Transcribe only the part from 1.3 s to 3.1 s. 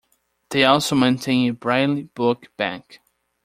a braille book bank.